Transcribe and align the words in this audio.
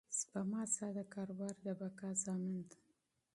سپما 0.19 0.61
ستا 0.71 0.87
د 0.97 0.99
کاروبار 1.13 1.53
د 1.65 1.67
بقا 1.79 2.09
ضامن 2.23 2.57
ده. 2.69 2.77